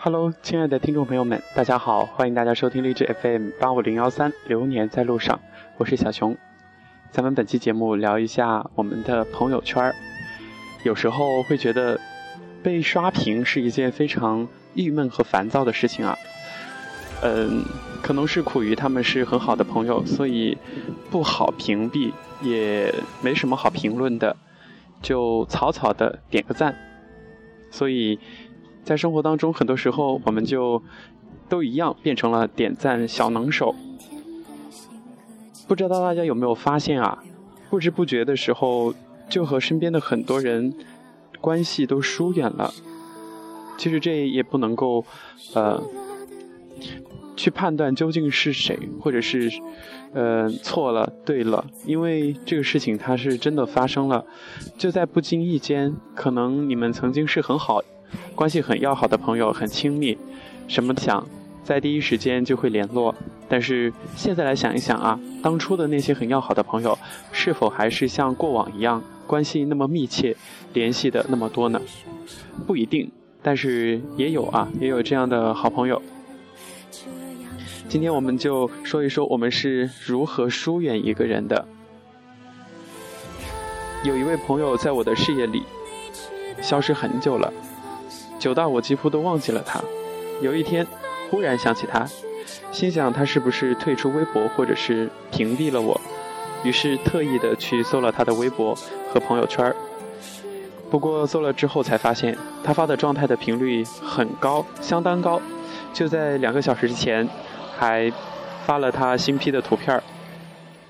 [0.00, 5.40] Hello，亲爱的听众朋友们，大家好，欢迎大家收听励志 FM 八五零幺三，流年在路上，
[5.76, 6.36] 我是小熊。
[7.10, 9.96] 咱们本期节目聊一下我们的朋友圈儿。
[10.84, 11.98] 有时候会觉得
[12.62, 16.16] 被刷屏是一件非常郁闷和烦躁的事情啊。
[17.22, 17.64] 嗯，
[18.00, 20.56] 可能是苦于他们是很好的朋友，所以
[21.10, 24.36] 不好屏蔽，也没什么好评论的，
[25.02, 26.76] 就草草的点个赞。
[27.70, 28.18] 所以
[28.84, 30.82] 在生活当中，很多时候我们就
[31.48, 33.74] 都一样，变成了点赞小能手。
[35.66, 37.22] 不知道大家有没有发现啊？
[37.68, 38.94] 不知不觉的时候，
[39.28, 40.72] 就和身边的很多人
[41.40, 42.72] 关系都疏远了。
[43.76, 45.04] 其实这也不能够，
[45.54, 45.82] 呃，
[47.36, 49.52] 去判断究竟是谁，或者是，
[50.14, 54.24] 呃，错了对了，因为这个事情它是真的发生了，
[54.78, 57.82] 就在不经意间，可能你们曾经是很好，
[58.38, 60.16] 关系很要好的朋友，很亲密，
[60.68, 61.26] 什么想。
[61.64, 63.12] 在第一时间就会联络，
[63.48, 66.96] 但是现在来想一想啊，当初的那些很要好的朋友，
[67.32, 70.36] 是否还是像过往一样关系那么密切，
[70.72, 71.80] 联系的那么多呢？
[72.64, 73.10] 不一定，
[73.42, 76.00] 但是也有啊，也有这样的好朋友。
[77.88, 81.66] 今天我们就说一说我们是如何疏远一个人的。
[84.04, 85.64] 有一位朋友在我的视野里
[86.62, 87.52] 消失很久了，
[88.38, 89.80] 久到我几乎都忘记了他。
[90.40, 90.86] 有一天。
[91.30, 92.08] 忽然想起他，
[92.72, 96.00] 心想他是不是退出微博，或者是屏蔽了我？
[96.64, 98.74] 于是特意的去搜了他的微博
[99.12, 99.70] 和朋友圈
[100.90, 105.38] 不过搜了之后才发现，他发的状态的频率很高，相当高。
[105.92, 107.28] 就在两个小时之前，
[107.76, 108.10] 还
[108.64, 110.02] 发了他新 P 的图片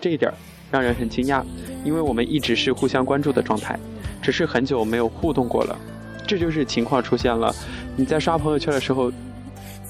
[0.00, 0.32] 这一点
[0.70, 1.44] 让人很惊讶，
[1.84, 3.78] 因为我们一直是互相关注的状态，
[4.22, 5.78] 只是很久没有互动过了。
[6.26, 7.54] 这就是情况出现了，
[7.96, 9.12] 你在刷朋友圈的时候。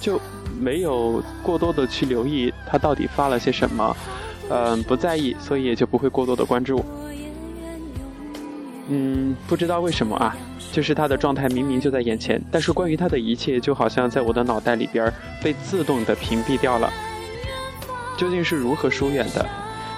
[0.00, 0.20] 就
[0.58, 3.96] 没有过多的去留意他到底发了些什么，
[4.50, 6.84] 嗯，不在意，所以也就不会过多的关注。
[8.88, 10.36] 嗯，不知道为什么啊，
[10.72, 15.08] 就是他的状态明明就在眼前，但是关于他的一切就好像在我的脑袋里边
[15.40, 16.92] 被自动的屏蔽掉了。
[18.16, 19.48] 究竟是如何疏远的？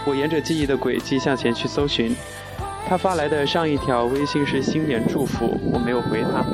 [0.04, 2.14] 我沿着记忆的轨迹向前去搜寻，
[2.86, 6.44] 他发来的上一条微信是新年祝福，我没有回他。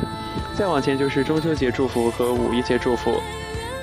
[0.55, 3.13] 再往前就是中秋节祝福和五一节祝福，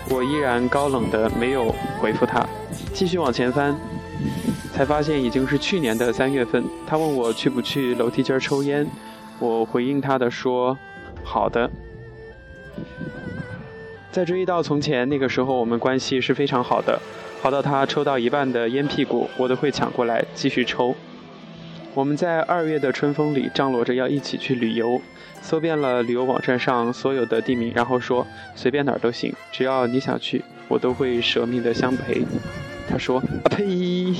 [0.09, 2.45] 我依然高冷的没有回复他。
[2.93, 3.75] 继续往前翻，
[4.73, 6.63] 才发现已经是去年的三月份。
[6.87, 8.87] 他问我去不去楼梯间抽烟，
[9.39, 10.77] 我回应他的说
[11.23, 11.69] ：“好的。”
[14.09, 16.99] 再追忆到从前，那个时候我们关系是非常好的，
[17.41, 20.95] 好到他抽到一半的烟屁股，我都会抢过来继续抽。
[21.97, 25.01] 我们在二月的春风里张罗着要一起去旅游，
[25.41, 32.23] 搜遍了旅游网站上所有的地名，然后说随便哪儿都行，只要你想去，我都会舍命的相陪。
[32.87, 34.13] 他说啊呸！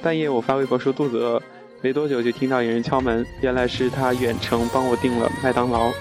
[0.00, 1.42] 半夜我发微博说肚子饿，
[1.82, 5.92] 没多久就听到有人敲门，原来是他远程帮我订了麦当劳。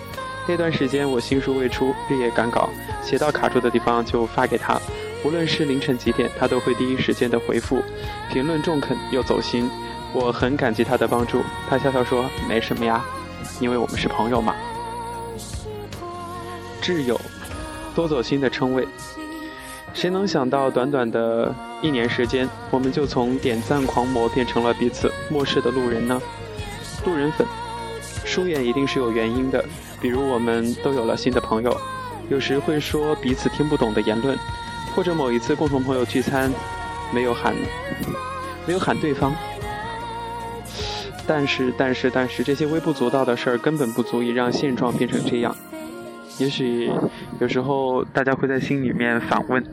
[0.48, 2.70] 那段时间我新书未出，日夜赶稿，
[3.04, 4.80] 写到卡住的地方就发给他，
[5.26, 7.84] 无论是凌晨几点，他都会第一时间的回复，
[8.32, 9.70] 评论中肯又走心。
[10.14, 13.04] 我很感激他的帮助，他笑笑说：“没什么呀，
[13.60, 14.56] 因为我们是朋友嘛。”
[16.82, 17.20] 挚友，
[17.96, 18.88] 多走心的称谓。
[19.94, 26.22] 谁能想到，短短的一年时间，我们就从点赞狂魔变成了彼此漠视的路人呢？
[27.06, 27.48] 路人粉，
[28.26, 29.64] 疏远一定是有原因的。
[30.02, 31.76] 比如，我们都有了新的朋友，
[32.30, 34.38] 有时会说彼此听不懂的言论，
[34.96, 36.52] 或者某一次共同朋友聚餐，
[37.14, 37.56] 没有喊，
[38.68, 39.34] 没有喊对方。
[41.28, 45.56] 但是，但是，但是，这些微不足道的事儿根本不足以让现状变成这样。
[46.38, 46.92] 也许
[47.40, 49.64] 有时候大家会在心里面反问，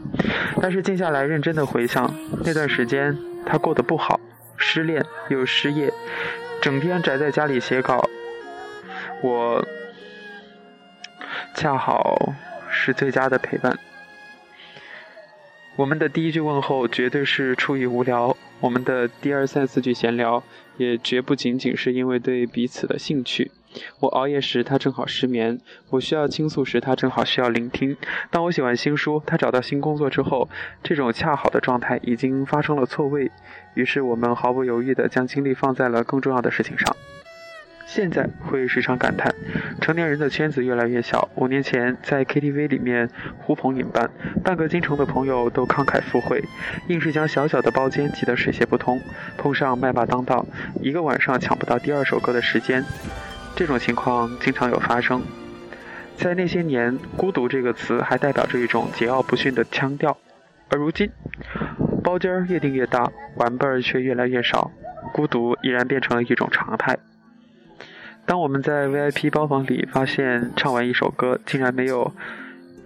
[0.61, 2.12] 但是静下来认真的回想
[2.45, 4.19] 那段时间，他过得不好，
[4.56, 5.93] 失恋又失业，
[6.61, 8.09] 整天宅在家里写稿，
[9.23, 9.65] 我
[11.55, 12.32] 恰好
[12.71, 13.76] 是最佳的陪伴。
[15.75, 20.43] 我们的第一句问候绝对是出于无聊，我们的第二三四句闲聊
[20.77, 23.51] 也绝不仅仅是因为对彼此的兴趣。
[23.99, 25.57] 我熬夜时，他正好失眠；
[25.89, 27.97] 我需要倾诉时，他正好需要聆听。
[28.31, 30.47] 当我写完新书，他找到新工作之后，
[30.83, 33.31] 这种恰好的状态已经发生了错位，
[33.73, 36.95] 于是我们毫不犹豫地将精力放在了更重要的事情上。
[37.94, 39.35] 现在会时常感叹，
[39.83, 41.29] 成年人的圈子越来越小。
[41.35, 44.11] 五年前在 KTV 里面呼朋引伴，
[44.43, 46.43] 半个京城的朋友都慷慨赴会，
[46.89, 48.99] 硬是将小小的包间挤得水泄不通。
[49.37, 50.47] 碰上麦霸当道，
[50.81, 52.83] 一个晚上抢不到第二首歌的时间，
[53.55, 55.23] 这种情况经常有发生。
[56.17, 60.17] 在那些年，孤独这个词还代表着一种桀骜不驯的腔调，
[60.71, 61.11] 而如今，
[62.03, 64.71] 包间儿越订越大，玩伴儿却越来越少，
[65.12, 66.99] 孤独已然变成了一种常态。
[68.32, 72.11] 当我们在 VIP 包房里发现唱完一首歌，竟然没有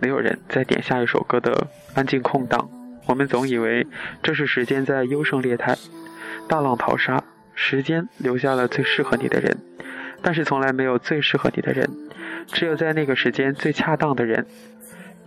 [0.01, 2.69] 没有人再点下一首歌的安静空档，
[3.07, 3.87] 我们总以为
[4.25, 5.77] 这是时间在优胜劣汰，
[6.49, 7.23] 大浪淘沙，
[7.55, 9.57] 时间留下了最适合你的人，
[10.21, 11.89] 但是从来没有最适合你的人，
[12.49, 14.45] 只有在那个时间最恰当的人。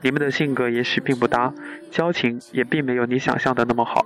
[0.01, 1.53] 你们的性格也许并不搭，
[1.91, 4.05] 交情也并没有你想象的那么好，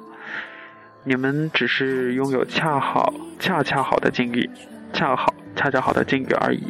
[1.05, 4.47] 你们只是拥有恰好、恰恰好的境遇，
[4.93, 5.33] 恰好。
[5.55, 6.63] 恰恰好的境遇而已。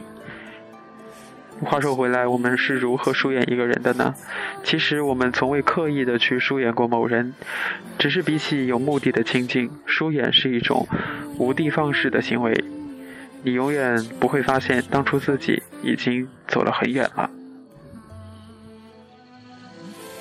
[1.64, 4.14] 话说回来，我们是如何疏远一个人的呢？
[4.66, 7.34] 其实我们从未刻意的去疏远过某人，
[7.98, 10.86] 只是比起有目的的亲近，疏远是一种
[11.38, 12.54] 无的放矢的行为。
[13.44, 17.30] 你永远不会发现，当初自己已经走了很远了。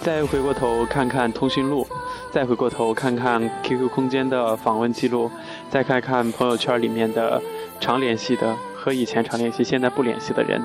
[0.00, 1.87] 再回过头看看通讯录，
[2.31, 5.31] 再回过头看看 QQ 空间的访问记录，
[5.70, 7.43] 再看看朋友圈里面的。
[7.82, 10.62] 常联系的和以前常联系、现在不联系的人，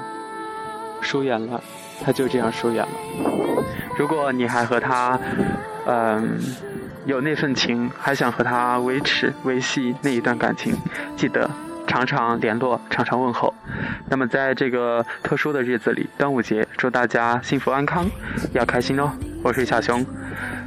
[1.02, 1.60] 疏远了，
[2.06, 3.64] 他就这样疏远了。
[3.98, 5.20] 如果你还和他，
[5.88, 6.38] 嗯，
[7.08, 10.76] 有那份情，还想和他维持、维系那一段感情，
[11.16, 11.50] 记得
[11.88, 13.52] 常常联络、常常问候。
[14.08, 18.06] 那么在这个特殊的日子里，端午节，祝大家幸福安康，
[18.54, 19.12] 要开心哦！
[19.42, 20.06] 我是小熊。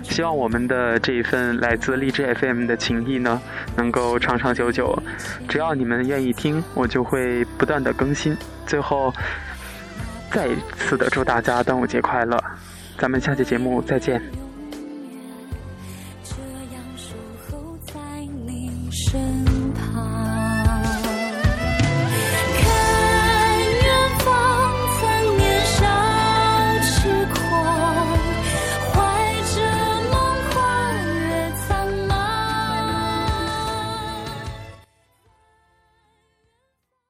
[0.02, 3.40] 希望我们的这一份来自荔枝 FM 的情谊呢，
[3.76, 5.00] 能够长长久久。
[5.48, 8.36] 只要你们愿意听，我就会不断的更新。
[8.66, 9.12] 最后，
[10.30, 12.42] 再一次的祝大家端午节快乐！
[12.98, 14.49] 咱们下期节目再见。